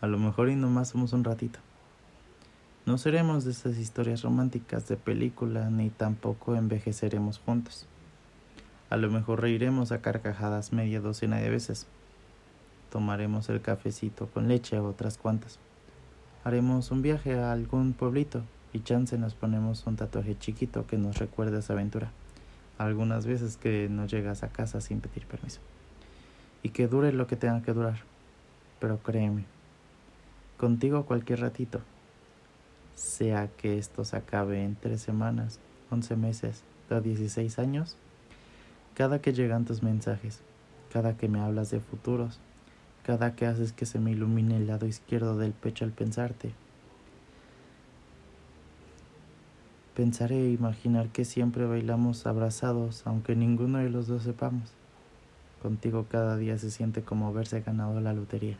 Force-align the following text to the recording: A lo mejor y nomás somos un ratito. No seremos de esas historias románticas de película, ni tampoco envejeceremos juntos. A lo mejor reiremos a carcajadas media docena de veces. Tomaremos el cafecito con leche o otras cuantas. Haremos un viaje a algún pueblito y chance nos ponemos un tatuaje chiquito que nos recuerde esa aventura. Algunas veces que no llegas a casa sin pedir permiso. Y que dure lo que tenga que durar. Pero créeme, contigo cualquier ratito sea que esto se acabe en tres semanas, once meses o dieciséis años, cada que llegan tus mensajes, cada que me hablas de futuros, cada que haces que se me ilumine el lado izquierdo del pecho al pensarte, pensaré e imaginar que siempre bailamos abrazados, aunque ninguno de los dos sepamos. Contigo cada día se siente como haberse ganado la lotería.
A 0.00 0.06
lo 0.06 0.18
mejor 0.18 0.50
y 0.50 0.56
nomás 0.56 0.88
somos 0.88 1.12
un 1.12 1.24
ratito. 1.24 1.58
No 2.84 2.98
seremos 2.98 3.44
de 3.44 3.50
esas 3.50 3.78
historias 3.78 4.22
románticas 4.22 4.86
de 4.86 4.96
película, 4.96 5.70
ni 5.70 5.90
tampoco 5.90 6.54
envejeceremos 6.54 7.38
juntos. 7.38 7.86
A 8.90 8.96
lo 8.96 9.10
mejor 9.10 9.40
reiremos 9.40 9.90
a 9.90 10.02
carcajadas 10.02 10.72
media 10.72 11.00
docena 11.00 11.38
de 11.38 11.50
veces. 11.50 11.86
Tomaremos 12.92 13.48
el 13.48 13.60
cafecito 13.60 14.28
con 14.28 14.46
leche 14.46 14.78
o 14.78 14.86
otras 14.86 15.18
cuantas. 15.18 15.58
Haremos 16.44 16.92
un 16.92 17.02
viaje 17.02 17.36
a 17.36 17.50
algún 17.50 17.92
pueblito 17.92 18.42
y 18.72 18.80
chance 18.80 19.18
nos 19.18 19.34
ponemos 19.34 19.84
un 19.86 19.96
tatuaje 19.96 20.38
chiquito 20.38 20.86
que 20.86 20.98
nos 20.98 21.18
recuerde 21.18 21.58
esa 21.58 21.72
aventura. 21.72 22.12
Algunas 22.78 23.26
veces 23.26 23.56
que 23.56 23.88
no 23.90 24.06
llegas 24.06 24.44
a 24.44 24.50
casa 24.50 24.80
sin 24.80 25.00
pedir 25.00 25.26
permiso. 25.26 25.60
Y 26.62 26.68
que 26.68 26.86
dure 26.86 27.12
lo 27.12 27.26
que 27.26 27.34
tenga 27.34 27.62
que 27.62 27.72
durar. 27.72 27.98
Pero 28.78 28.98
créeme, 28.98 29.44
contigo 30.56 31.04
cualquier 31.04 31.40
ratito 31.40 31.80
sea 32.94 33.48
que 33.58 33.78
esto 33.78 34.04
se 34.04 34.16
acabe 34.16 34.64
en 34.64 34.74
tres 34.74 35.02
semanas, 35.02 35.60
once 35.90 36.16
meses 36.16 36.62
o 36.90 37.00
dieciséis 37.00 37.58
años, 37.58 37.96
cada 38.94 39.20
que 39.20 39.34
llegan 39.34 39.66
tus 39.66 39.82
mensajes, 39.82 40.40
cada 40.92 41.16
que 41.16 41.28
me 41.28 41.40
hablas 41.40 41.70
de 41.70 41.80
futuros, 41.80 42.40
cada 43.04 43.36
que 43.36 43.46
haces 43.46 43.72
que 43.72 43.86
se 43.86 43.98
me 43.98 44.12
ilumine 44.12 44.56
el 44.56 44.66
lado 44.66 44.86
izquierdo 44.86 45.36
del 45.36 45.52
pecho 45.52 45.84
al 45.84 45.92
pensarte, 45.92 46.52
pensaré 49.94 50.46
e 50.46 50.50
imaginar 50.50 51.08
que 51.08 51.24
siempre 51.24 51.66
bailamos 51.66 52.26
abrazados, 52.26 53.06
aunque 53.06 53.36
ninguno 53.36 53.78
de 53.78 53.90
los 53.90 54.06
dos 54.06 54.22
sepamos. 54.22 54.72
Contigo 55.62 56.06
cada 56.10 56.36
día 56.36 56.58
se 56.58 56.70
siente 56.70 57.02
como 57.02 57.28
haberse 57.28 57.60
ganado 57.62 58.00
la 58.00 58.12
lotería. 58.12 58.56